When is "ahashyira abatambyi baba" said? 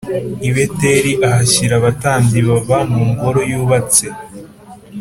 1.27-2.79